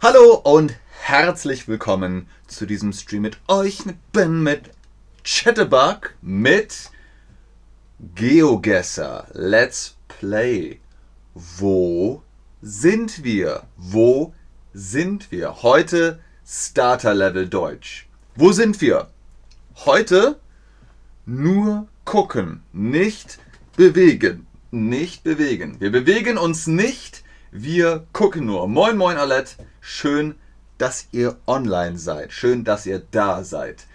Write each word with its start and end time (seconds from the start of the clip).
Hallo 0.00 0.34
und 0.44 0.76
herzlich 1.00 1.66
willkommen 1.66 2.28
zu 2.46 2.66
diesem 2.66 2.92
Stream 2.92 3.22
mit 3.22 3.36
euch, 3.48 3.84
mit 3.84 3.96
Ben, 4.12 4.44
mit 4.44 4.70
Chatterbug, 5.24 6.14
mit 6.22 6.92
GeoGuessr. 8.14 9.26
Let's 9.32 9.96
play. 10.06 10.78
Wo 11.34 12.22
sind 12.62 13.24
wir? 13.24 13.64
Wo 13.76 14.32
sind 14.72 15.32
wir? 15.32 15.64
Heute 15.64 16.20
Starter 16.46 17.14
Level 17.14 17.48
Deutsch. 17.48 18.08
Wo 18.36 18.52
sind 18.52 18.80
wir? 18.80 19.08
Heute 19.84 20.38
nur 21.26 21.88
gucken, 22.04 22.62
nicht 22.72 23.40
bewegen. 23.76 24.46
Nicht 24.70 25.24
bewegen. 25.24 25.80
Wir 25.80 25.90
bewegen 25.90 26.38
uns 26.38 26.68
nicht, 26.68 27.24
wir 27.50 28.06
gucken 28.12 28.46
nur. 28.46 28.68
Moin, 28.68 28.96
moin, 28.96 29.16
Alette. 29.16 29.56
Schön, 29.90 30.34
dass 30.76 31.08
ihr 31.12 31.38
online 31.46 31.98
seid. 31.98 32.30
Schön, 32.30 32.62
dass 32.62 32.84
ihr 32.84 32.98
da 33.10 33.42
seid. 33.42 33.86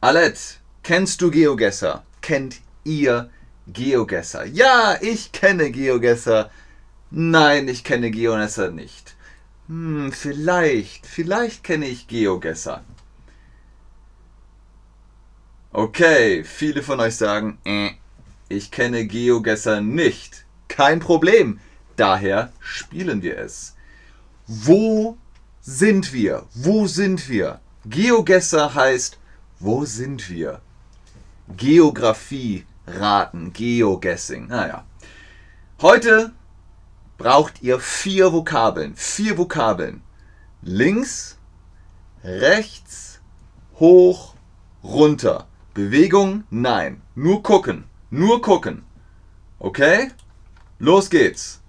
Alette, 0.00 0.40
kennst 0.84 1.20
du 1.20 1.32
GeoGuessr? 1.32 2.04
Kennt 2.20 2.60
ihr 2.84 3.28
GeoGuessr? 3.66 4.44
Ja, 4.44 4.96
ich 5.00 5.32
kenne 5.32 5.72
GeoGuessr. 5.72 6.48
Nein, 7.10 7.66
ich 7.66 7.82
kenne 7.82 8.12
GeoGuessr 8.12 8.70
nicht. 8.70 9.16
Hm, 9.66 10.12
vielleicht, 10.12 11.06
vielleicht 11.06 11.64
kenne 11.64 11.88
ich 11.88 12.06
GeoGuessr. 12.06 12.84
Okay, 15.72 16.44
viele 16.44 16.84
von 16.84 17.00
euch 17.00 17.16
sagen, 17.16 17.58
äh, 17.64 17.90
ich 18.48 18.70
kenne 18.70 19.06
GeoGuessr 19.06 19.80
nicht. 19.80 20.44
Kein 20.68 21.00
Problem. 21.00 21.58
Daher 21.96 22.52
spielen 22.60 23.22
wir 23.22 23.38
es. 23.38 23.74
Wo 24.46 25.18
sind 25.62 26.12
wir? 26.12 26.46
Wo 26.54 26.86
sind 26.86 27.28
wir? 27.28 27.60
GeoGuessr 27.86 28.74
heißt, 28.74 29.18
wo 29.60 29.84
sind 29.84 30.28
wir? 30.28 30.60
Geografie 31.56 32.66
raten, 32.86 33.52
Geoguessing. 33.52 34.48
Naja. 34.48 34.84
Heute 35.80 36.32
braucht 37.16 37.62
ihr 37.62 37.78
vier 37.78 38.32
Vokabeln. 38.32 38.94
Vier 38.96 39.38
Vokabeln. 39.38 40.02
Links, 40.62 41.38
rechts, 42.24 43.20
hoch, 43.78 44.34
runter. 44.82 45.46
Bewegung? 45.74 46.44
Nein. 46.50 47.02
Nur 47.14 47.42
gucken. 47.42 47.84
Nur 48.10 48.42
gucken. 48.42 48.84
Okay? 49.58 50.10
Los 50.78 51.08
geht's. 51.08 51.61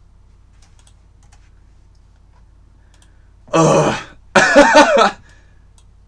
Oh. 3.56 3.94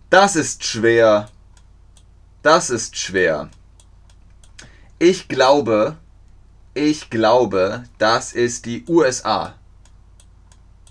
das 0.10 0.36
ist 0.36 0.64
schwer. 0.64 1.30
Das 2.42 2.72
ist 2.72 2.98
schwer. 2.98 3.52
Ich 4.98 5.28
glaube, 5.28 5.96
ich 6.74 7.12
glaube, 7.12 7.84
das 8.00 8.34
ist 8.34 8.66
die 8.66 8.84
USA. 8.88 9.54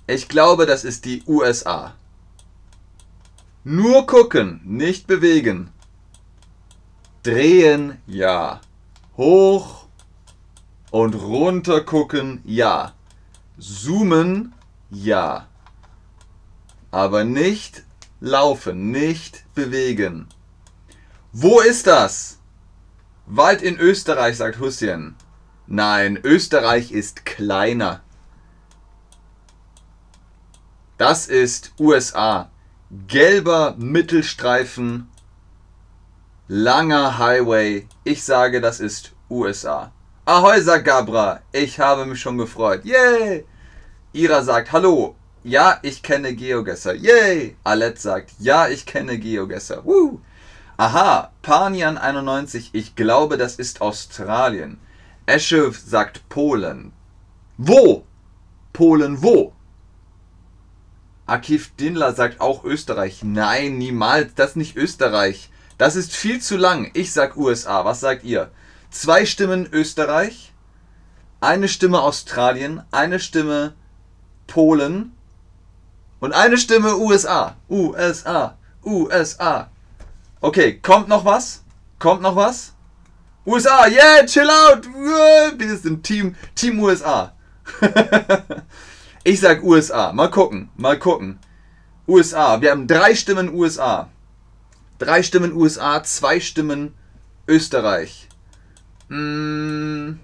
Ich 0.07 0.29
glaube, 0.29 0.65
das 0.67 0.85
ist 0.85 1.07
die 1.07 1.25
USA. 1.27 1.97
Nur 3.65 4.07
gucken, 4.07 4.61
nicht 4.65 5.09
bewegen. 5.09 5.73
Drehen, 7.25 7.99
ja. 8.07 8.61
Hoch 9.17 9.87
und 10.93 11.15
runter 11.15 11.81
gucken, 11.81 12.43
ja. 12.45 12.93
Zoomen, 13.59 14.55
ja 14.91 15.49
aber 16.95 17.25
nicht 17.25 17.83
laufen, 18.21 18.93
nicht 18.93 19.53
bewegen. 19.53 20.29
Wo 21.33 21.59
ist 21.59 21.89
das? 21.89 22.39
Wald 23.27 23.63
in 23.63 23.81
Österreich, 23.81 24.37
sagt 24.37 24.61
Hussein. 24.61 25.17
Nein, 25.67 26.17
Österreich 26.23 26.93
ist 26.93 27.27
kleiner. 27.27 28.01
Das 30.97 31.27
ist 31.27 31.73
USA. 31.81 32.53
Gelber 33.09 33.75
Mittelstreifen, 33.77 35.09
langer 36.47 37.19
Highway. 37.19 37.89
Ich 38.05 38.23
sage, 38.23 38.61
das 38.61 38.79
ist 38.79 39.11
USA. 39.29 39.91
Ahoi, 40.27 40.61
sagt 40.61 40.85
Gabra. 40.85 41.41
Ich 41.51 41.81
habe 41.81 42.07
mich 42.07 42.21
schon 42.21 42.39
gefreut. 42.39 42.85
Yay! 42.85 43.45
Ira 44.13 44.45
sagt 44.45 44.71
Hallo. 44.71 45.17
Ja, 45.45 45.79
ich 45.83 46.03
kenne 46.03 46.35
GeoGuessr. 46.35 46.95
Yay! 46.95 47.57
Alette 47.65 48.01
sagt, 48.01 48.31
ja, 48.39 48.67
ich 48.67 48.87
kenne 48.87 49.19
GeoGuessr. 49.19 49.85
Woo! 49.85 50.21
Aha, 50.79 51.33
Panian91, 51.43 52.71
ich 52.73 52.97
glaube, 52.97 53.37
das 53.37 53.57
ist 53.57 53.83
Australien. 53.83 54.79
Esche 55.27 55.71
sagt 55.71 56.31
Polen. 56.31 56.93
Wo? 57.59 58.05
Polen 58.73 59.23
wo? 59.23 59.53
Akif 61.27 61.77
Dinler 61.77 62.15
sagt 62.15 62.41
auch 62.41 62.65
Österreich. 62.65 63.23
Nein, 63.23 63.77
niemals, 63.77 64.35
das 64.35 64.51
ist 64.51 64.57
nicht 64.57 64.77
Österreich. 64.77 65.51
Das 65.77 65.95
ist 65.95 66.15
viel 66.15 66.41
zu 66.41 66.57
lang. 66.57 66.91
Ich 66.95 67.13
sag 67.13 67.37
USA. 67.37 67.85
Was 67.85 68.01
sagt 68.01 68.25
ihr? 68.25 68.51
Zwei 68.91 69.27
Stimmen 69.27 69.69
Österreich, 69.71 70.53
eine 71.41 71.69
Stimme 71.69 72.01
Australien, 72.01 72.83
eine 72.91 73.21
Stimme 73.21 73.75
Polen 74.47 75.14
und 76.25 76.33
eine 76.33 76.57
Stimme 76.57 76.97
USA. 76.97 77.55
USA. 77.69 78.57
USA. 78.83 79.71
Okay, 80.41 80.79
kommt 80.81 81.07
noch 81.07 81.27
was? 81.27 81.63
Kommt 81.99 82.23
noch 82.23 82.35
was? 82.35 82.73
USA, 83.45 83.87
yeah, 83.89 84.25
chill 84.25 84.49
out. 84.49 84.87
Wir 84.87 85.77
sind 85.77 86.03
Team, 86.03 86.35
Team 86.55 86.81
USA. 86.81 87.35
ich 89.25 89.39
sag 89.39 89.63
USA. 89.63 90.15
Mal 90.15 90.31
gucken, 90.31 90.71
mal 90.77 90.99
gucken. 90.99 91.41
USA. 92.09 92.59
Wir 92.63 92.71
haben 92.71 92.87
drei 92.87 93.15
Stimmen 93.15 93.53
USA. 93.55 94.09
Drei 94.99 95.23
Stimmen 95.23 95.53
USA, 95.53 96.03
zwei 96.05 96.41
Stimmen 96.41 96.95
Österreich. 97.47 98.29
Mmh. 99.09 100.17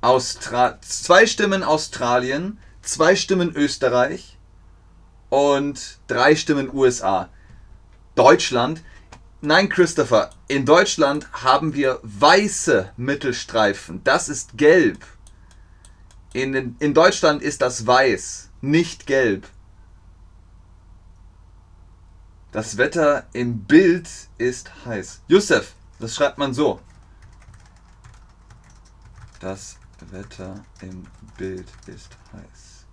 Austra 0.00 0.80
zwei 0.80 1.26
Stimmen 1.26 1.62
Australien, 1.62 2.58
zwei 2.82 3.16
Stimmen 3.16 3.54
Österreich 3.54 4.38
und 5.28 5.98
drei 6.06 6.36
Stimmen 6.36 6.72
USA. 6.72 7.28
Deutschland. 8.14 8.82
Nein, 9.42 9.68
Christopher, 9.68 10.30
in 10.48 10.66
Deutschland 10.66 11.30
haben 11.32 11.74
wir 11.74 11.98
weiße 12.02 12.92
Mittelstreifen. 12.96 14.02
Das 14.04 14.28
ist 14.28 14.58
gelb. 14.58 15.06
In, 16.32 16.76
in 16.78 16.94
Deutschland 16.94 17.42
ist 17.42 17.62
das 17.62 17.86
weiß, 17.86 18.50
nicht 18.60 19.06
gelb. 19.06 19.48
Das 22.52 22.76
Wetter 22.76 23.26
im 23.32 23.64
Bild 23.64 24.08
ist 24.38 24.70
heiß. 24.84 25.22
Josef, 25.28 25.74
das 25.98 26.14
schreibt 26.14 26.38
man 26.38 26.52
so. 26.52 26.80
Das 29.40 29.79
Wetter 30.10 30.64
im 30.82 31.06
Bild 31.36 31.66
ist 31.86 32.10
heiß. 32.32 32.86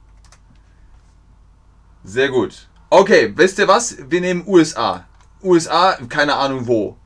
Sehr 2.04 2.30
gut. 2.30 2.68
Okay, 2.90 3.34
wisst 3.36 3.60
ihr 3.60 3.68
was? 3.68 3.98
Wir 4.10 4.22
nehmen 4.22 4.44
USA. 4.48 5.06
USA, 5.44 5.98
keine 6.10 6.36
Ahnung 6.36 6.68
wo. 6.68 6.98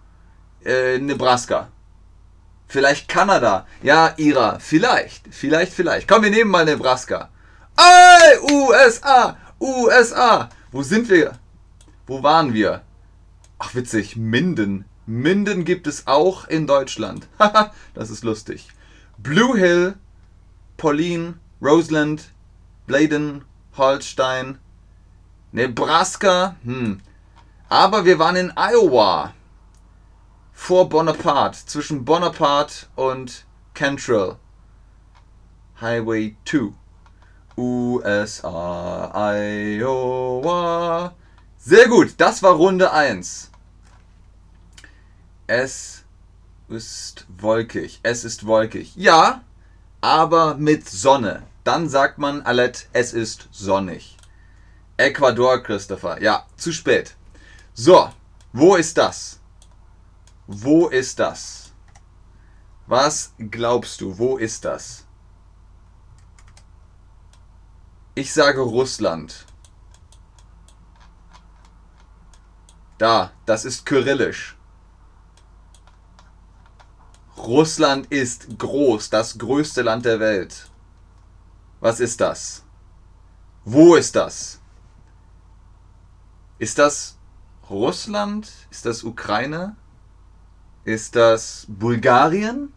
Äh, 0.63 0.99
Nebraska. 0.99 1.69
Vielleicht 2.67 3.07
Kanada. 3.07 3.67
Ja, 3.81 4.13
Ira. 4.17 4.59
Vielleicht. 4.59 5.33
Vielleicht, 5.33 5.73
vielleicht. 5.73 6.07
Komm, 6.07 6.23
wir 6.23 6.29
nehmen 6.29 6.51
mal 6.51 6.65
Nebraska. 6.65 7.29
Ey, 7.77 8.39
USA. 8.51 9.37
USA. 9.59 10.49
Wo 10.71 10.83
sind 10.83 11.09
wir? 11.09 11.33
Wo 12.07 12.23
waren 12.23 12.53
wir? 12.53 12.83
Ach, 13.59 13.75
witzig. 13.75 14.15
Minden. 14.15 14.85
Minden 15.05 15.65
gibt 15.65 15.87
es 15.87 16.07
auch 16.07 16.47
in 16.47 16.67
Deutschland. 16.67 17.27
Haha, 17.39 17.73
das 17.93 18.09
ist 18.09 18.23
lustig. 18.23 18.67
Blue 19.23 19.55
Hill, 19.55 19.99
Pauline, 20.77 21.39
Roseland, 21.61 22.31
Bladen, 22.87 23.45
Holstein, 23.77 24.57
Nebraska, 25.51 26.55
hm. 26.63 27.01
Aber 27.69 28.03
wir 28.03 28.17
waren 28.17 28.35
in 28.35 28.51
Iowa. 28.55 29.35
Vor 30.53 30.89
Bonaparte, 30.89 31.63
zwischen 31.67 32.03
Bonaparte 32.03 32.87
und 32.95 33.45
Cantrell. 33.75 34.37
Highway 35.79 36.35
2. 36.45 36.73
USA, 37.57 39.11
Iowa. 39.13 41.13
Sehr 41.59 41.87
gut, 41.87 42.15
das 42.17 42.41
war 42.41 42.53
Runde 42.53 42.91
1. 42.91 43.51
Es 45.45 46.00
ist 46.71 47.25
wolkig. 47.37 47.99
Es 48.03 48.23
ist 48.23 48.45
wolkig. 48.45 48.95
Ja, 48.95 49.43
aber 50.01 50.55
mit 50.55 50.89
Sonne. 50.89 51.43
dann 51.63 51.89
sagt 51.89 52.17
man, 52.17 52.41
Alet, 52.41 52.87
es 52.91 53.13
ist 53.13 53.47
sonnig. 53.51 54.17
Ecuador, 54.97 55.61
Christopher. 55.61 56.21
Ja, 56.21 56.45
zu 56.57 56.71
spät. 56.71 57.15
So, 57.73 58.11
wo 58.53 58.75
ist 58.75 58.97
das? 58.97 59.39
Wo 60.47 60.87
ist 60.87 61.19
das? 61.19 61.71
Was 62.87 63.33
glaubst 63.37 64.01
du, 64.01 64.17
wo 64.17 64.37
ist 64.37 64.65
das? 64.65 65.05
Ich 68.15 68.33
sage 68.33 68.59
Russland. 68.61 69.45
Da, 72.97 73.31
das 73.45 73.65
ist 73.65 73.85
kyrillisch. 73.85 74.57
Russland 77.47 78.11
ist 78.11 78.59
groß, 78.59 79.09
das 79.09 79.37
größte 79.37 79.81
Land 79.81 80.05
der 80.05 80.19
Welt. 80.19 80.69
Was 81.79 81.99
ist 81.99 82.21
das? 82.21 82.63
Wo 83.65 83.95
ist 83.95 84.15
das? 84.15 84.59
Ist 86.59 86.77
das 86.77 87.17
Russland? 87.69 88.51
Ist 88.69 88.85
das 88.85 89.03
Ukraine? 89.03 89.75
Ist 90.83 91.15
das 91.15 91.65
Bulgarien? 91.67 92.71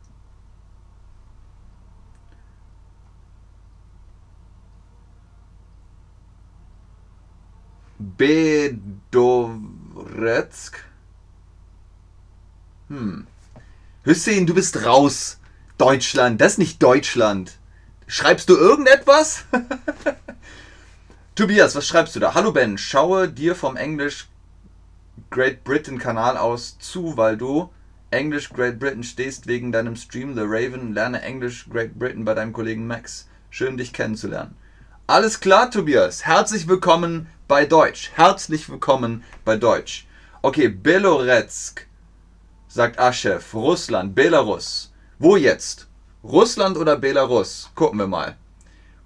Bedoretsk? 7.99 8.79
Hm. 12.89 13.27
Hüssein, 14.05 14.47
du 14.47 14.53
bist 14.53 14.85
raus. 14.85 15.39
Deutschland, 15.79 16.39
das 16.39 16.53
ist 16.53 16.59
nicht 16.59 16.83
Deutschland. 16.83 17.53
Schreibst 18.07 18.51
du 18.51 18.55
irgendetwas? 18.55 19.47
Tobias, 21.35 21.75
was 21.75 21.87
schreibst 21.87 22.15
du 22.15 22.21
da? 22.21 22.35
Hallo 22.35 22.53
Ben, 22.53 22.77
schaue 22.77 23.31
dir 23.31 23.57
vom 23.57 23.77
Englisch 23.77 24.29
Great 25.31 25.65
Britain 25.65 25.99
Kanal 25.99 26.37
aus 26.37 26.79
zu, 26.79 27.17
weil 27.17 27.39
du 27.39 27.71
Englisch 28.11 28.51
Great 28.51 28.79
Britain 28.79 29.05
stehst 29.05 29.47
wegen 29.47 29.73
deinem 29.73 29.97
Stream 29.97 30.35
The 30.35 30.45
Raven. 30.45 30.93
Lerne 30.93 31.23
Englisch 31.23 31.67
Great 31.71 31.99
Britain 31.99 32.27
bei 32.27 32.35
deinem 32.35 32.53
Kollegen 32.53 32.87
Max. 32.87 33.27
Schön 33.49 33.79
dich 33.79 33.95
kennenzulernen. 33.95 34.55
Alles 35.07 35.41
klar, 35.41 35.71
Tobias. 35.71 36.27
Herzlich 36.27 36.69
willkommen 36.69 37.29
bei 37.49 37.65
Deutsch. 37.65 38.11
Herzlich 38.17 38.69
willkommen 38.69 39.25
bei 39.47 39.57
Deutsch. 39.57 40.07
Okay, 40.43 40.69
Beloretsk, 40.69 41.87
sagt 42.75 42.99
Aschef. 42.99 43.55
Russland, 43.55 44.17
Belarus. 44.17 44.93
Wo 45.21 45.37
jetzt? 45.37 45.87
Russland 46.25 46.77
oder 46.77 46.97
Belarus? 46.97 47.71
Gucken 47.77 48.01
wir 48.01 48.09
mal. 48.09 48.37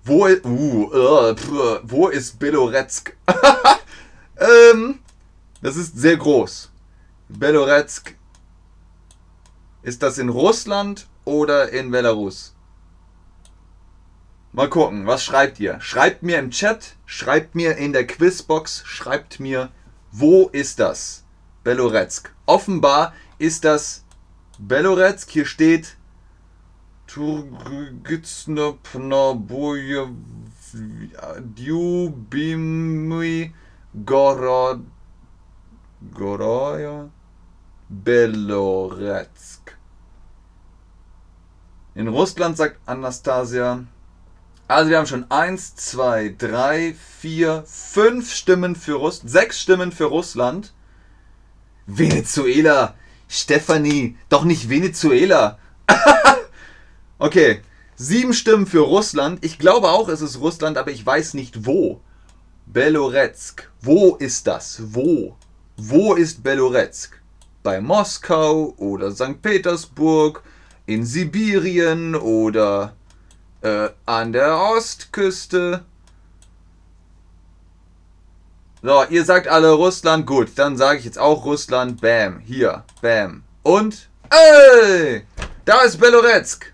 Wo, 0.04 0.26
uh, 0.26 1.28
uh, 1.28 1.34
pff, 1.34 1.80
wo 1.82 2.08
ist 2.08 2.38
Beloretsk? 2.38 3.14
ähm, 4.38 5.00
das 5.60 5.76
ist 5.76 5.98
sehr 5.98 6.16
groß. 6.16 6.70
Beloretsk. 7.28 8.14
Ist 9.82 10.02
das 10.02 10.16
in 10.16 10.30
Russland 10.30 11.06
oder 11.26 11.68
in 11.68 11.90
Belarus? 11.90 12.54
Mal 14.52 14.70
gucken, 14.70 15.06
was 15.06 15.22
schreibt 15.22 15.60
ihr? 15.60 15.78
Schreibt 15.82 16.22
mir 16.22 16.38
im 16.38 16.50
Chat, 16.52 16.96
schreibt 17.04 17.54
mir 17.54 17.76
in 17.76 17.92
der 17.92 18.06
Quizbox, 18.06 18.82
schreibt 18.86 19.40
mir, 19.40 19.68
wo 20.10 20.48
ist 20.48 20.80
das? 20.80 21.24
Beloretsk. 21.64 22.32
Offenbar 22.46 23.12
ist 23.38 23.64
das 23.64 24.05
Beloretsk. 24.58 25.31
Hier 25.31 25.46
steht 25.46 25.96
Djubimi 31.56 33.55
Gorod 34.05 34.81
Goroja 36.12 37.08
Beloretsk. 37.88 39.76
In 41.94 42.08
Russland 42.08 42.56
sagt 42.56 42.79
Anastasia. 42.87 43.85
Also 44.69 44.90
wir 44.90 44.99
haben 44.99 45.06
schon 45.06 45.31
1, 45.31 45.76
2, 45.76 46.35
3, 46.37 46.94
4, 46.94 47.64
5 47.67 48.32
Stimmen 48.32 48.76
für 48.76 48.94
Russland, 48.94 49.31
6 49.31 49.61
Stimmen 49.61 49.93
für 49.93 50.05
Russland. 50.05 50.75
Venezuela. 51.87 52.94
Stefanie, 53.28 54.16
doch 54.28 54.44
nicht 54.44 54.69
Venezuela. 54.69 55.58
okay, 57.19 57.60
7 57.96 58.32
Stimmen 58.32 58.66
für 58.66 58.80
Russland. 58.80 59.44
Ich 59.44 59.58
glaube 59.58 59.90
auch, 59.90 60.08
es 60.08 60.20
ist 60.20 60.40
Russland, 60.40 60.78
aber 60.78 60.90
ich 60.90 61.04
weiß 61.04 61.34
nicht 61.34 61.66
wo. 61.66 62.00
Beloretsk. 62.66 63.70
Wo 63.80 64.16
ist 64.16 64.46
das? 64.46 64.80
Wo? 64.94 65.36
Wo 65.76 66.14
ist 66.14 66.42
Beloretsk? 66.42 67.20
Bei 67.62 67.80
Moskau 67.80 68.75
oder 68.76 69.10
St. 69.12 69.42
Petersburg, 69.42 70.42
in 70.86 71.04
Sibirien 71.04 72.14
oder 72.14 72.94
äh, 73.62 73.88
an 74.06 74.32
der 74.32 74.58
Ostküste. 74.58 75.84
So, 78.80 79.04
ihr 79.10 79.25
sagt 79.25 79.48
alle 79.48 79.72
Russland, 79.72 80.25
gut, 80.25 80.50
dann 80.54 80.76
sage 80.76 81.00
ich 81.00 81.04
jetzt 81.04 81.19
auch 81.19 81.44
Russland, 81.44 82.00
bam, 82.00 82.38
hier, 82.38 82.84
bam. 83.02 83.42
Und, 83.64 84.08
ey, 84.30 85.25
da 85.64 85.80
ist 85.80 85.98
Beloretsk. 85.98 86.72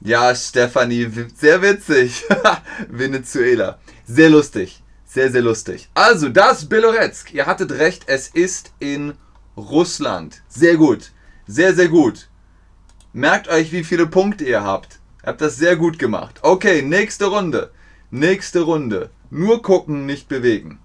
Ja, 0.00 0.34
Stefanie, 0.34 1.10
sehr 1.36 1.62
witzig. 1.62 2.24
Venezuela. 2.88 3.78
Sehr 4.04 4.30
lustig. 4.30 4.82
Sehr, 5.06 5.30
sehr 5.30 5.42
lustig. 5.42 5.88
Also, 5.94 6.28
das 6.28 6.68
Beloretsk. 6.68 7.32
Ihr 7.32 7.46
hattet 7.46 7.70
recht, 7.72 8.02
es 8.06 8.28
ist 8.28 8.72
in 8.80 9.14
Russland. 9.56 10.42
Sehr 10.48 10.76
gut. 10.76 11.12
Sehr, 11.46 11.72
sehr 11.72 11.88
gut. 11.88 12.28
Merkt 13.12 13.46
euch, 13.46 13.70
wie 13.70 13.84
viele 13.84 14.06
Punkte 14.06 14.44
ihr 14.44 14.64
habt. 14.64 14.98
Ihr 15.22 15.28
habt 15.28 15.40
das 15.40 15.56
sehr 15.56 15.76
gut 15.76 16.00
gemacht. 16.00 16.40
Okay, 16.42 16.82
nächste 16.82 17.26
Runde. 17.26 17.70
Nächste 18.16 18.60
Runde. 18.60 19.10
Nur 19.30 19.60
gucken, 19.60 20.06
nicht 20.06 20.28
bewegen. 20.28 20.78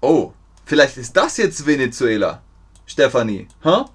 Oh, 0.00 0.34
vielleicht 0.64 0.98
ist 0.98 1.16
das 1.16 1.36
jetzt 1.36 1.66
Venezuela. 1.66 2.42
Stefanie. 2.86 3.48
Huh? 3.64 3.86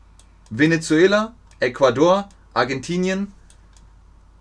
Venezuela, 0.49 1.33
Ecuador, 1.61 2.27
Argentinien. 2.53 3.31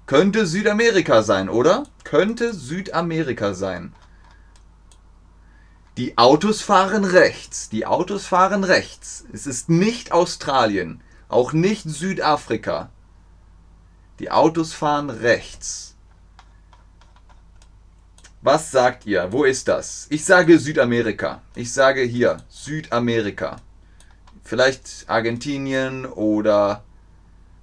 Könnte 0.06 0.46
Südamerika 0.46 1.22
sein, 1.22 1.48
oder? 1.48 1.84
Könnte 2.02 2.52
Südamerika 2.54 3.54
sein. 3.54 3.92
Die 5.96 6.18
Autos 6.18 6.60
fahren 6.60 7.04
rechts. 7.04 7.68
Die 7.68 7.86
Autos 7.86 8.26
fahren 8.26 8.64
rechts. 8.64 9.24
Es 9.32 9.46
ist 9.46 9.68
nicht 9.68 10.10
Australien. 10.10 11.04
Auch 11.28 11.52
nicht 11.52 11.84
Südafrika. 11.84 12.90
Die 14.18 14.32
Autos 14.32 14.72
fahren 14.72 15.10
rechts. 15.10 15.95
Was 18.46 18.70
sagt 18.70 19.06
ihr? 19.06 19.32
Wo 19.32 19.42
ist 19.42 19.66
das? 19.66 20.06
Ich 20.08 20.24
sage 20.24 20.60
Südamerika. 20.60 21.42
Ich 21.56 21.72
sage 21.72 22.02
hier 22.02 22.36
Südamerika. 22.48 23.56
Vielleicht 24.44 25.04
Argentinien 25.08 26.06
oder 26.06 26.84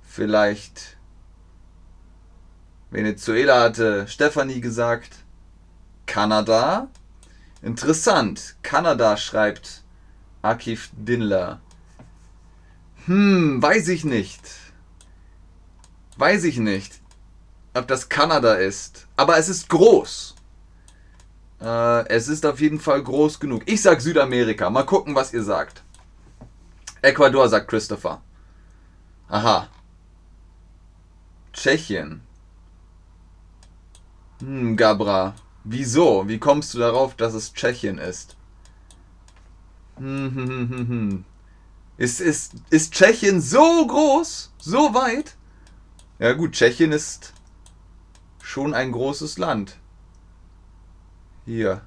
vielleicht 0.02 0.98
Venezuela 2.92 3.62
hatte 3.62 4.10
Stefanie 4.10 4.60
gesagt. 4.60 5.12
Kanada. 6.06 6.90
Interessant. 7.62 8.58
Kanada 8.62 9.16
schreibt 9.16 9.84
Akif 10.42 10.90
Dinler. 10.92 11.62
Hm, 13.06 13.62
weiß 13.62 13.88
ich 13.88 14.04
nicht. 14.04 14.42
Weiß 16.18 16.44
ich 16.44 16.58
nicht, 16.58 17.00
ob 17.74 17.88
das 17.88 18.10
Kanada 18.10 18.56
ist. 18.56 19.08
Aber 19.16 19.38
es 19.38 19.48
ist 19.48 19.70
groß. 19.70 20.36
Äh, 21.64 22.08
es 22.10 22.28
ist 22.28 22.46
auf 22.46 22.60
jeden 22.60 22.80
Fall 22.80 23.02
groß 23.02 23.40
genug. 23.40 23.64
Ich 23.66 23.82
sag 23.82 24.02
Südamerika. 24.02 24.70
Mal 24.70 24.84
gucken, 24.84 25.16
was 25.16 25.34
ihr 25.34 25.44
sagt. 25.44 25.82
Ecuador, 27.02 27.48
sagt 27.48 27.70
Christopher. 27.70 28.22
Aha. 29.30 29.70
Tschechien. 31.54 32.22
Hm, 34.40 34.76
Gabra. 34.76 35.36
Wieso? 35.64 36.28
Wie 36.28 36.40
kommst 36.40 36.74
du 36.74 36.80
darauf, 36.80 37.16
dass 37.16 37.34
es 37.34 37.54
Tschechien 37.54 37.98
ist? 37.98 38.36
Hm, 39.98 40.36
hm, 40.36 40.50
hm, 40.50 40.70
hm, 40.70 40.88
hm. 40.88 41.26
Ist, 41.96 42.20
ist, 42.20 42.56
ist 42.72 42.94
Tschechien 42.94 43.40
so 43.40 43.88
groß? 43.88 44.52
So 44.58 44.94
weit? 44.94 45.38
Ja 46.20 46.34
gut, 46.34 46.54
Tschechien 46.54 46.92
ist 46.92 47.34
schon 48.42 48.74
ein 48.74 48.92
großes 48.92 49.38
Land. 49.38 49.78
Hier. 51.46 51.82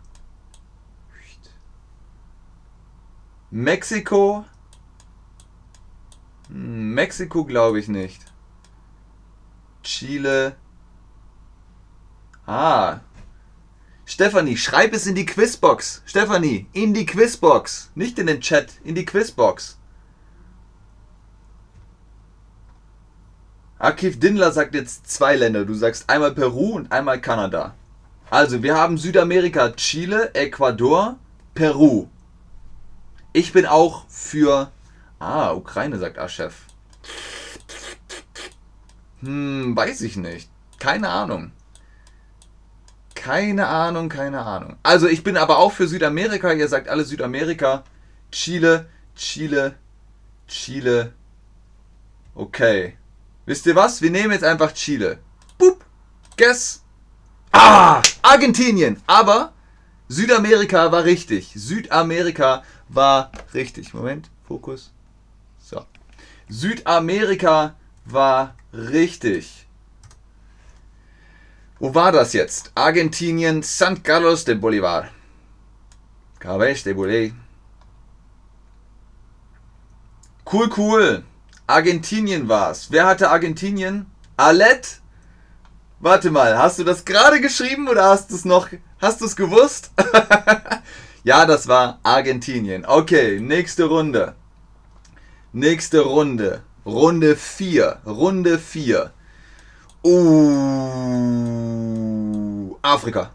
Mexiko? 3.50 4.44
Hm, 6.48 6.94
Mexiko 6.94 7.44
glaube 7.44 7.80
ich 7.80 7.88
nicht. 7.88 8.20
Chile. 9.82 10.56
Ah. 12.46 13.00
Stefanie, 14.04 14.56
schreib 14.56 14.92
es 14.92 15.06
in 15.06 15.14
die 15.14 15.26
Quizbox. 15.26 16.02
Stefanie, 16.06 16.68
in 16.72 16.92
die 16.92 17.06
Quizbox. 17.06 17.90
Nicht 17.94 18.18
in 18.18 18.26
den 18.26 18.40
Chat, 18.40 18.80
in 18.84 18.94
die 18.94 19.04
Quizbox. 19.04 19.78
Akif 23.78 24.18
Dindler 24.20 24.52
sagt 24.52 24.74
jetzt 24.74 25.10
zwei 25.10 25.36
Länder. 25.36 25.64
Du 25.64 25.74
sagst 25.74 26.08
einmal 26.08 26.34
Peru 26.34 26.74
und 26.74 26.92
einmal 26.92 27.20
Kanada. 27.20 27.74
Also, 28.30 28.62
wir 28.62 28.76
haben 28.76 28.98
Südamerika, 28.98 29.70
Chile, 29.70 30.34
Ecuador, 30.34 31.16
Peru. 31.54 32.08
Ich 33.32 33.52
bin 33.52 33.66
auch 33.66 34.04
für. 34.08 34.72
Ah, 35.18 35.52
Ukraine, 35.52 35.98
sagt 35.98 36.18
Aschef. 36.18 36.54
Hm, 39.20 39.76
weiß 39.76 40.00
ich 40.02 40.16
nicht. 40.16 40.50
Keine 40.78 41.08
Ahnung. 41.08 41.52
Keine 43.14 43.66
Ahnung, 43.66 44.08
keine 44.08 44.42
Ahnung. 44.42 44.76
Also, 44.82 45.06
ich 45.06 45.22
bin 45.22 45.36
aber 45.36 45.58
auch 45.58 45.72
für 45.72 45.86
Südamerika. 45.86 46.52
Ihr 46.52 46.68
sagt 46.68 46.88
alle 46.88 47.04
Südamerika. 47.04 47.84
Chile, 48.30 48.86
Chile, 49.14 49.74
Chile. 50.48 51.12
Okay. 52.34 52.96
Wisst 53.46 53.66
ihr 53.66 53.76
was? 53.76 54.02
Wir 54.02 54.10
nehmen 54.10 54.32
jetzt 54.32 54.44
einfach 54.44 54.72
Chile. 54.72 55.18
Boop. 55.58 55.84
Guess. 56.36 56.85
Ah! 57.58 58.02
Argentinien. 58.22 59.00
Aber 59.06 59.52
Südamerika 60.08 60.92
war 60.92 61.04
richtig. 61.04 61.52
Südamerika 61.54 62.62
war 62.88 63.30
richtig. 63.54 63.94
Moment, 63.94 64.30
Fokus. 64.46 64.92
So. 65.58 65.84
Südamerika 66.48 67.74
war 68.04 68.54
richtig. 68.74 69.66
Wo 71.78 71.94
war 71.94 72.12
das 72.12 72.34
jetzt? 72.34 72.72
Argentinien, 72.74 73.62
San 73.62 74.02
Carlos 74.02 74.44
de 74.44 74.54
Bolivar. 74.54 75.08
Cabez 76.38 76.84
de 76.84 76.94
Bolé. 76.94 77.32
Cool, 80.50 80.70
cool. 80.76 81.24
Argentinien 81.66 82.48
war's. 82.48 82.90
Wer 82.90 83.06
hatte 83.06 83.30
Argentinien? 83.30 84.06
Alet? 84.36 85.00
Warte 85.98 86.30
mal, 86.30 86.58
hast 86.58 86.78
du 86.78 86.84
das 86.84 87.06
gerade 87.06 87.40
geschrieben 87.40 87.88
oder 87.88 88.04
hast 88.04 88.30
du 88.30 88.34
es 88.34 88.44
noch, 88.44 88.68
hast 89.00 89.22
du 89.22 89.24
es 89.24 89.34
gewusst? 89.34 89.92
ja, 91.24 91.46
das 91.46 91.68
war 91.68 92.00
Argentinien. 92.02 92.84
Okay, 92.84 93.40
nächste 93.40 93.84
Runde. 93.84 94.34
Nächste 95.52 96.00
Runde. 96.00 96.62
Runde 96.84 97.34
4. 97.34 98.02
Runde 98.04 98.58
4. 98.58 99.10
Uh, 100.04 100.16
Afrika. 102.82 103.30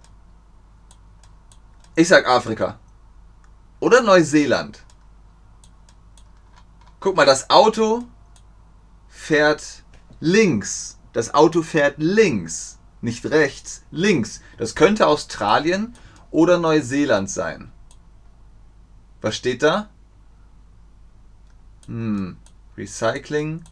Ich 1.96 2.08
sag 2.08 2.28
Afrika. 2.28 2.78
Oder 3.80 4.02
Neuseeland. 4.02 4.84
Guck 7.00 7.16
mal, 7.16 7.26
das 7.26 7.50
Auto 7.50 8.04
fährt 9.10 9.82
links. 10.20 11.00
Das 11.14 11.34
Auto 11.34 11.62
fährt 11.62 11.96
links, 11.98 12.80
nicht 13.02 13.26
rechts, 13.26 13.84
links. 13.92 14.42
Das 14.58 14.76
könnte 14.76 15.08
Australien 15.08 15.94
oder 16.30 16.58
Neuseeland 16.58 17.30
sein. 17.30 17.72
Was 19.22 19.36
steht 19.36 19.62
da? 19.62 19.90
Hm, 21.88 22.38
Recycling. 22.78 23.64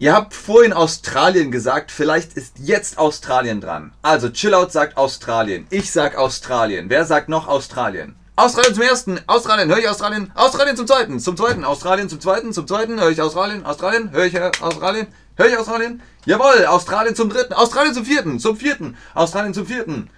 Ihr 0.00 0.14
habt 0.14 0.32
vorhin 0.32 0.72
Australien 0.72 1.50
gesagt, 1.50 1.90
vielleicht 1.90 2.34
ist 2.34 2.60
jetzt 2.60 2.98
Australien 2.98 3.60
dran. 3.60 3.92
Also 4.00 4.30
Chillout 4.30 4.70
sagt 4.70 4.96
Australien, 4.96 5.66
ich 5.70 5.90
sag 5.90 6.16
Australien. 6.16 6.88
Wer 6.88 7.04
sagt 7.04 7.28
noch 7.28 7.48
Australien? 7.48 8.14
Australien 8.38 8.72
zum 8.72 8.84
ersten, 8.84 9.20
Australien, 9.26 9.68
höre 9.68 9.78
ich 9.78 9.88
Australien, 9.88 10.30
Australien 10.36 10.76
zum 10.76 10.86
zweiten, 10.86 11.18
zum 11.18 11.36
zweiten, 11.36 11.64
Australien 11.64 12.08
zum 12.08 12.20
zweiten, 12.20 12.52
zum 12.52 12.68
zweiten, 12.68 13.00
höre 13.00 13.10
ich 13.10 13.20
Australien, 13.20 13.66
Australien, 13.66 14.12
höre 14.12 14.26
ich 14.26 14.40
Australien, 14.62 15.08
höre 15.34 15.46
ich 15.48 15.58
Australien, 15.58 16.00
jawohl, 16.24 16.64
Australien 16.66 17.16
zum 17.16 17.30
dritten, 17.30 17.52
Australien 17.52 17.94
zum 17.94 18.04
vierten, 18.04 18.38
zum 18.38 18.56
vierten, 18.56 18.96
Australien 19.12 19.54
zum 19.54 19.66
vierten. 19.66 20.08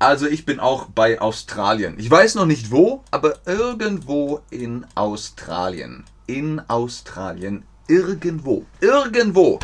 Also 0.00 0.26
ich 0.26 0.44
bin 0.46 0.58
auch 0.58 0.86
bei 0.86 1.20
Australien. 1.20 1.94
Ich 1.96 2.10
weiß 2.10 2.34
noch 2.34 2.46
nicht 2.46 2.72
wo, 2.72 3.04
aber 3.12 3.34
irgendwo 3.46 4.40
in 4.50 4.84
Australien. 4.96 6.02
In 6.26 6.60
Australien. 6.66 7.62
Irgendwo. 7.86 8.66
Irgendwo. 8.80 9.60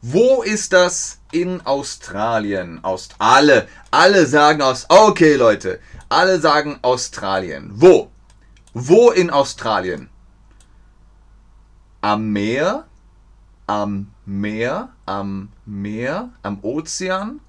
Wo 0.00 0.44
ist 0.44 0.72
das 0.72 1.18
in 1.32 1.66
Australien? 1.66 2.78
Aust 2.84 3.16
alle, 3.18 3.66
alle 3.90 4.26
sagen 4.26 4.62
aus. 4.62 4.86
Okay, 4.88 5.34
Leute. 5.34 5.80
Alle 6.08 6.38
sagen 6.40 6.78
Australien. 6.82 7.72
Wo? 7.74 8.10
Wo 8.72 9.10
in 9.10 9.30
Australien? 9.30 10.08
Am 12.00 12.30
Meer? 12.30 12.86
Am 13.66 14.12
Meer? 14.24 14.90
Am 15.04 15.48
Meer? 15.64 16.30
Am 16.42 16.58
Ozean? 16.62 17.40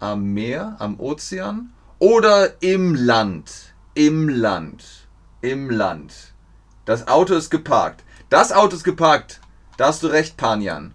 Am 0.00 0.32
Meer? 0.32 0.76
Am 0.78 0.98
Ozean? 0.98 1.74
Oder 1.98 2.62
im 2.62 2.94
Land? 2.94 3.74
Im 3.94 4.30
Land. 4.30 5.06
Im 5.42 5.68
Land. 5.68 6.32
Das 6.86 7.06
Auto 7.06 7.34
ist 7.34 7.50
geparkt. 7.50 8.02
Das 8.30 8.50
Auto 8.50 8.76
ist 8.76 8.84
geparkt. 8.84 9.40
Da 9.76 9.88
hast 9.88 10.02
du 10.02 10.06
recht, 10.06 10.38
Panjan. 10.38 10.94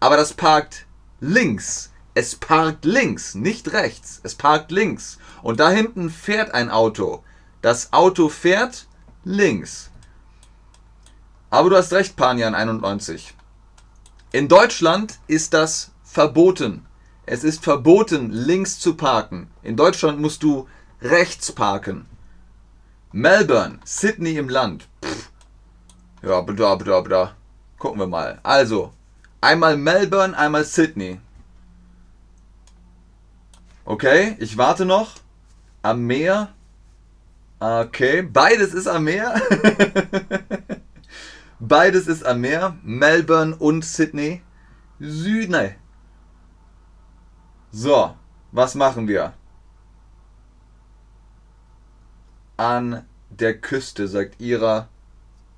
Aber 0.00 0.16
das 0.16 0.32
parkt 0.32 0.86
links. 1.20 1.92
Es 2.18 2.34
parkt 2.34 2.84
links, 2.84 3.36
nicht 3.36 3.72
rechts. 3.72 4.18
Es 4.24 4.34
parkt 4.34 4.72
links. 4.72 5.18
Und 5.40 5.60
da 5.60 5.70
hinten 5.70 6.10
fährt 6.10 6.52
ein 6.52 6.68
Auto. 6.68 7.22
Das 7.62 7.92
Auto 7.92 8.28
fährt 8.28 8.88
links. 9.22 9.92
Aber 11.48 11.70
du 11.70 11.76
hast 11.76 11.92
recht, 11.92 12.16
Panian 12.16 12.56
91. 12.56 13.34
In 14.32 14.48
Deutschland 14.48 15.20
ist 15.28 15.54
das 15.54 15.92
verboten. 16.02 16.84
Es 17.24 17.44
ist 17.44 17.62
verboten, 17.62 18.32
links 18.32 18.80
zu 18.80 18.96
parken. 18.96 19.48
In 19.62 19.76
Deutschland 19.76 20.18
musst 20.18 20.42
du 20.42 20.66
rechts 21.00 21.52
parken. 21.52 22.06
Melbourne, 23.12 23.78
Sydney 23.84 24.38
im 24.38 24.48
Land. 24.48 24.88
Pff. 25.04 25.30
Ja, 26.24 26.40
bla 26.40 26.74
bla 26.74 27.00
bla. 27.00 27.36
Gucken 27.78 28.00
wir 28.00 28.08
mal. 28.08 28.40
Also, 28.42 28.92
einmal 29.40 29.76
Melbourne, 29.76 30.36
einmal 30.36 30.64
Sydney. 30.64 31.20
Okay, 33.88 34.36
ich 34.38 34.58
warte 34.58 34.84
noch. 34.84 35.14
Am 35.80 36.04
Meer. 36.04 36.52
Okay, 37.58 38.20
beides 38.20 38.74
ist 38.74 38.86
am 38.86 39.04
Meer. 39.04 39.40
beides 41.58 42.06
ist 42.06 42.22
am 42.22 42.42
Meer. 42.42 42.76
Melbourne 42.82 43.56
und 43.56 43.82
Sydney. 43.82 44.42
Sydney. 45.00 45.76
So, 47.72 48.14
was 48.52 48.74
machen 48.74 49.08
wir? 49.08 49.32
An 52.58 53.06
der 53.30 53.58
Küste, 53.58 54.06
sagt 54.06 54.38
Ira. 54.38 54.90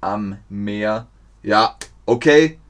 Am 0.00 0.38
Meer. 0.48 1.08
Ja, 1.42 1.74
okay. 2.06 2.60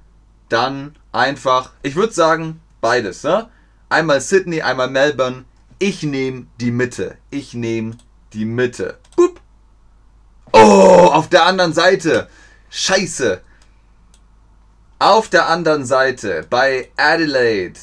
Dann 0.49 0.97
einfach. 1.13 1.73
Ich 1.83 1.97
würde 1.97 2.15
sagen, 2.15 2.63
beides, 2.81 3.25
ne? 3.25 3.51
Einmal 3.91 4.23
Sydney, 4.23 4.63
einmal 4.63 4.89
Melbourne. 4.89 5.45
Ich 5.83 6.03
nehme 6.03 6.47
die 6.61 6.73
Mitte. 6.73 7.17
Ich 7.31 7.55
nehme 7.55 7.97
die 8.35 8.45
Mitte. 8.45 8.99
Boop. 9.17 9.41
Oh, 10.53 11.09
auf 11.11 11.31
der 11.31 11.47
anderen 11.47 11.73
Seite. 11.73 12.29
Scheiße. 12.69 13.41
Auf 14.99 15.31
der 15.31 15.49
anderen 15.49 15.87
Seite 15.87 16.47
bei 16.51 16.91
Adelaide. 16.99 17.81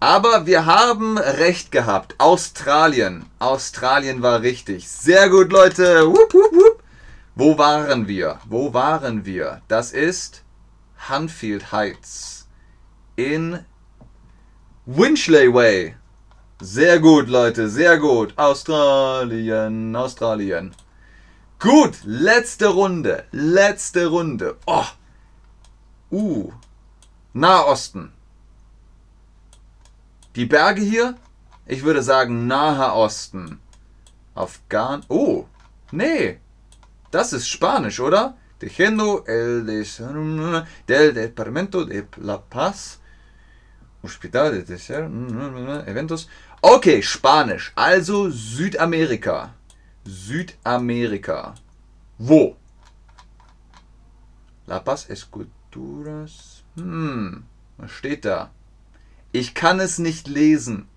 Aber 0.00 0.46
wir 0.46 0.66
haben 0.66 1.16
recht 1.16 1.70
gehabt. 1.70 2.16
Australien. 2.18 3.26
Australien 3.38 4.20
war 4.20 4.42
richtig. 4.42 4.88
Sehr 4.88 5.30
gut, 5.30 5.52
Leute. 5.52 6.08
Wupp, 6.08 6.34
wupp, 6.34 6.52
wupp. 6.52 6.82
Wo 7.36 7.56
waren 7.56 8.08
wir? 8.08 8.40
Wo 8.46 8.74
waren 8.74 9.24
wir? 9.24 9.62
Das 9.68 9.92
ist 9.92 10.42
Hunfield 11.08 11.70
Heights 11.70 12.48
in 13.14 13.64
Winchley 14.86 15.54
Way. 15.54 15.94
Sehr 16.60 17.00
gut, 17.00 17.28
Leute, 17.28 17.68
sehr 17.68 17.98
gut. 17.98 18.32
Australien, 18.38 19.94
Australien. 19.94 20.74
Gut, 21.58 21.98
letzte 22.04 22.68
Runde, 22.68 23.24
letzte 23.30 24.06
Runde. 24.06 24.56
Oh. 24.66 24.86
Uh. 26.10 26.52
Nahosten. 27.34 28.12
Die 30.34 30.46
Berge 30.46 30.80
hier? 30.80 31.16
Ich 31.66 31.82
würde 31.82 32.02
sagen 32.02 32.46
Nahe 32.46 32.92
Osten. 32.94 33.60
Afghan. 34.34 35.04
Oh. 35.08 35.44
Nee. 35.92 36.40
Das 37.10 37.34
ist 37.34 37.48
Spanisch, 37.48 38.00
oder? 38.00 38.34
Tejiendo 38.58 39.24
el 39.26 39.64
del 40.88 41.12
Departamento 41.12 41.84
de 41.84 42.06
La 42.16 42.38
Paz. 42.38 42.98
Hospital 44.02 44.62
de 44.64 44.74
Eventos. 45.86 46.28
Okay, 46.68 47.00
Spanisch. 47.00 47.70
Also 47.76 48.28
Südamerika. 48.28 49.54
Südamerika. 50.04 51.54
Wo? 52.18 52.56
La 54.66 54.80
Paz 54.80 55.08
Esculturas. 55.08 56.64
Hm, 56.74 57.44
was 57.76 57.92
steht 57.92 58.24
da? 58.24 58.50
Ich 59.30 59.54
kann 59.54 59.78
es 59.78 60.00
nicht 60.00 60.26
lesen. 60.26 60.88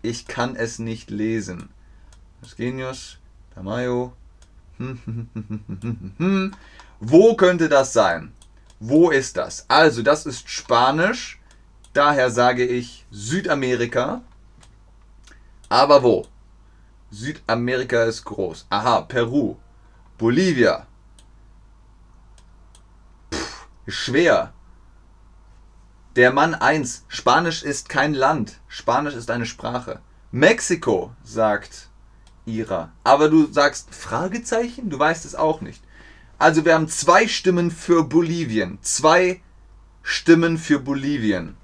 Ich 0.00 0.26
kann 0.26 0.56
es 0.56 0.78
nicht 0.78 1.10
lesen. 1.10 1.68
Los 2.40 2.56
Genios, 2.56 3.18
Tamayo. 3.54 4.14
Wo 7.00 7.36
könnte 7.36 7.68
das 7.68 7.92
sein? 7.92 8.32
Wo 8.80 9.10
ist 9.10 9.36
das? 9.36 9.66
Also, 9.68 10.02
das 10.02 10.24
ist 10.24 10.48
Spanisch. 10.48 11.38
Daher 11.92 12.30
sage 12.30 12.64
ich 12.64 13.04
Südamerika. 13.10 14.22
Aber 15.68 16.02
wo? 16.02 16.26
Südamerika 17.10 18.04
ist 18.04 18.24
groß. 18.24 18.66
Aha, 18.70 19.02
Peru. 19.02 19.56
Bolivia. 20.16 20.86
Pff, 23.32 23.66
schwer. 23.86 24.52
Der 26.16 26.32
Mann 26.32 26.54
1. 26.54 27.04
Spanisch 27.08 27.62
ist 27.62 27.88
kein 27.88 28.14
Land. 28.14 28.58
Spanisch 28.66 29.14
ist 29.14 29.30
eine 29.30 29.46
Sprache. 29.46 30.00
Mexiko, 30.30 31.12
sagt 31.22 31.88
Ira. 32.44 32.90
Aber 33.04 33.28
du 33.28 33.46
sagst 33.52 33.94
Fragezeichen? 33.94 34.90
Du 34.90 34.98
weißt 34.98 35.24
es 35.24 35.34
auch 35.34 35.60
nicht. 35.60 35.82
Also 36.38 36.64
wir 36.64 36.74
haben 36.74 36.88
zwei 36.88 37.28
Stimmen 37.28 37.70
für 37.70 38.04
Bolivien. 38.04 38.78
Zwei 38.82 39.40
Stimmen 40.02 40.58
für 40.58 40.78
Bolivien. 40.78 41.56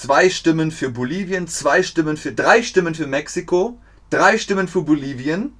Zwei 0.00 0.30
Stimmen 0.30 0.70
für 0.70 0.90
Bolivien, 0.90 1.48
zwei 1.48 1.82
Stimmen 1.82 2.16
für 2.16 2.32
drei 2.32 2.62
Stimmen 2.62 2.94
für 2.94 3.08
Mexiko, 3.08 3.80
drei 4.10 4.38
Stimmen 4.38 4.68
für 4.68 4.82
Bolivien, 4.82 5.52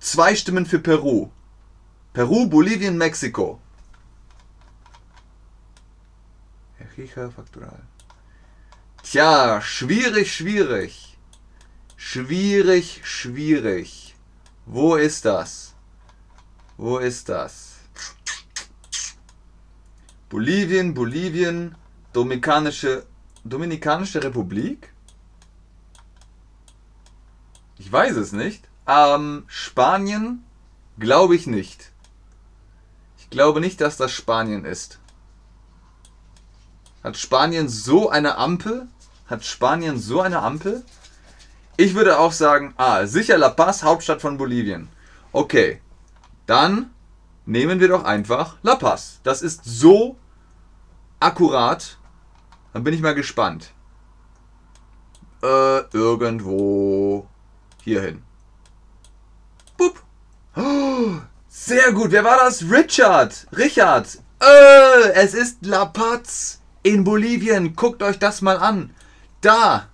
zwei 0.00 0.34
Stimmen 0.34 0.64
für 0.64 0.78
Peru. 0.78 1.28
Peru, 2.14 2.48
Bolivien, 2.48 2.96
Mexiko. 2.96 3.60
Riecher 6.96 7.30
Faktoral. 7.30 7.82
Tja, 9.02 9.60
schwierig, 9.60 10.34
schwierig. 10.34 11.18
Schwierig, 11.96 13.02
schwierig. 13.04 14.14
Wo 14.64 14.96
ist 14.96 15.26
das? 15.26 15.74
Wo 16.78 16.96
ist 16.96 17.28
das? 17.28 17.74
Bolivien, 20.30 20.94
Bolivien, 20.94 21.76
Dominikanische, 22.12 23.06
Dominikanische 23.44 24.22
Republik? 24.22 24.92
Ich 27.78 27.90
weiß 27.90 28.16
es 28.16 28.32
nicht. 28.32 28.68
Ähm, 28.86 29.44
Spanien? 29.46 30.44
Glaube 30.98 31.34
ich 31.34 31.46
nicht. 31.46 31.90
Ich 33.18 33.30
glaube 33.30 33.60
nicht, 33.60 33.80
dass 33.80 33.96
das 33.96 34.12
Spanien 34.12 34.64
ist. 34.64 34.98
Hat 37.02 37.16
Spanien 37.16 37.68
so 37.68 38.10
eine 38.10 38.36
Ampel? 38.36 38.88
Hat 39.26 39.44
Spanien 39.44 39.98
so 39.98 40.20
eine 40.20 40.40
Ampel? 40.40 40.84
Ich 41.76 41.94
würde 41.94 42.18
auch 42.18 42.32
sagen, 42.32 42.74
ah, 42.76 43.06
sicher 43.06 43.38
La 43.38 43.48
Paz, 43.48 43.82
Hauptstadt 43.82 44.20
von 44.20 44.36
Bolivien. 44.36 44.88
Okay, 45.32 45.80
dann 46.46 46.90
nehmen 47.46 47.80
wir 47.80 47.88
doch 47.88 48.04
einfach 48.04 48.56
La 48.62 48.76
Paz. 48.76 49.20
Das 49.22 49.42
ist 49.42 49.64
so 49.64 50.16
akkurat. 51.18 51.98
Dann 52.72 52.84
bin 52.84 52.94
ich 52.94 53.00
mal 53.00 53.14
gespannt. 53.14 53.72
Äh, 55.42 55.80
irgendwo 55.92 57.26
hierhin. 57.82 58.22
Bup. 59.76 60.02
Oh, 60.56 61.14
sehr 61.48 61.92
gut. 61.92 62.12
Wer 62.12 62.24
war 62.24 62.38
das? 62.38 62.62
Richard. 62.62 63.46
Richard. 63.56 64.18
Äh, 64.40 65.12
es 65.14 65.34
ist 65.34 65.66
La 65.66 65.86
Paz 65.86 66.60
in 66.82 67.04
Bolivien. 67.04 67.74
Guckt 67.76 68.02
euch 68.02 68.18
das 68.18 68.42
mal 68.42 68.58
an. 68.58 68.94
Da. 69.40 69.88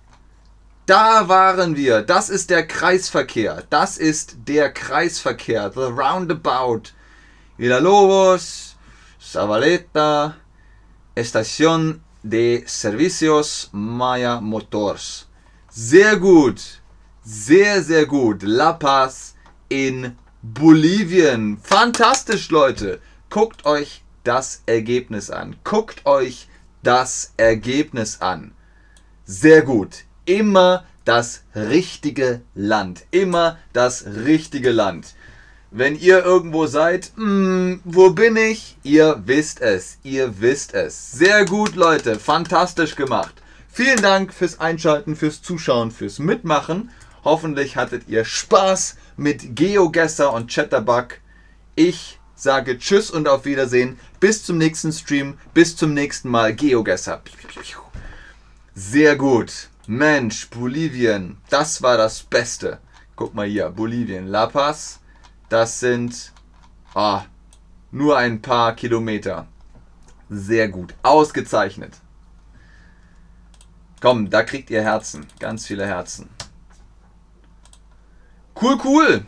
Da 0.85 1.27
waren 1.27 1.75
wir. 1.75 2.01
Das 2.01 2.29
ist 2.29 2.49
der 2.49 2.65
Kreisverkehr. 2.65 3.63
Das 3.69 3.97
ist 3.97 4.37
der 4.47 4.71
Kreisverkehr. 4.71 5.71
The 5.73 5.81
Roundabout. 5.81 6.93
Villalobos, 7.59 8.77
Zavaleta, 9.19 10.35
Estación 11.13 11.99
de 12.23 12.63
Servicios 12.67 13.69
Maya 13.71 14.41
Motors. 14.41 15.27
Sehr 15.69 16.17
gut. 16.17 16.81
Sehr, 17.23 17.83
sehr 17.83 18.05
gut. 18.05 18.43
La 18.43 18.73
Paz 18.73 19.35
in 19.69 20.15
Bolivien. 20.41 21.57
Fantastisch, 21.61 22.49
Leute. 22.49 22.99
Guckt 23.29 23.65
euch 23.65 24.03
das 24.23 24.63
Ergebnis 24.65 25.29
an. 25.29 25.55
Guckt 25.63 26.05
euch 26.05 26.47
das 26.83 27.33
Ergebnis 27.37 28.21
an. 28.21 28.53
Sehr 29.25 29.61
gut. 29.61 30.05
Immer 30.25 30.85
das 31.05 31.43
richtige 31.55 32.41
Land. 32.55 33.05
Immer 33.11 33.57
das 33.73 34.05
richtige 34.05 34.71
Land. 34.71 35.15
Wenn 35.71 35.99
ihr 35.99 36.25
irgendwo 36.25 36.65
seid, 36.65 37.11
mh, 37.15 37.25
hm, 37.25 37.81
wo 37.83 38.09
bin 38.09 38.35
ich? 38.35 38.75
Ihr 38.81 39.21
wisst 39.25 39.61
es. 39.61 39.99
Ihr 40.03 40.41
wisst 40.41 40.73
es. 40.73 41.11
Sehr 41.11 41.45
gut, 41.45 41.75
Leute. 41.75 42.19
Fantastisch 42.19 42.95
gemacht. 42.95 43.35
Vielen 43.71 44.01
Dank 44.01 44.33
fürs 44.33 44.59
Einschalten, 44.59 45.15
fürs 45.15 45.43
Zuschauen, 45.43 45.91
fürs 45.91 46.17
Mitmachen. 46.17 46.89
Hoffentlich 47.23 47.75
hattet 47.77 48.07
ihr 48.07 48.25
Spaß 48.25 48.95
mit 49.15 49.55
GeoGesser 49.55 50.33
und 50.33 50.51
Chatterbug. 50.51 51.19
Ich 51.75 52.19
sage 52.35 52.79
Tschüss 52.79 53.11
und 53.11 53.27
auf 53.27 53.45
Wiedersehen. 53.45 53.99
Bis 54.19 54.43
zum 54.43 54.57
nächsten 54.57 54.91
Stream. 54.91 55.37
Bis 55.53 55.75
zum 55.75 55.93
nächsten 55.93 56.29
Mal. 56.29 56.55
GeoGesser. 56.55 57.21
Sehr 58.73 59.15
gut. 59.15 59.69
Mensch, 59.85 60.49
Bolivien. 60.49 61.37
Das 61.49 61.83
war 61.83 61.97
das 61.97 62.23
Beste. 62.23 62.79
Guck 63.15 63.35
mal 63.35 63.47
hier. 63.47 63.69
Bolivien. 63.69 64.27
La 64.27 64.47
Paz. 64.47 64.99
Das 65.49 65.79
sind 65.79 66.31
ah, 66.93 67.23
nur 67.91 68.17
ein 68.17 68.41
paar 68.41 68.75
Kilometer. 68.75 69.47
Sehr 70.29 70.69
gut. 70.69 70.93
Ausgezeichnet. 71.01 71.97
Komm, 73.99 74.29
da 74.29 74.43
kriegt 74.43 74.69
ihr 74.69 74.83
Herzen. 74.83 75.25
Ganz 75.39 75.65
viele 75.65 75.87
Herzen. 75.87 76.29
Cool, 78.61 78.77
cool. 78.83 79.25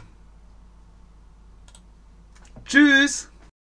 Tschüss. 2.65 3.30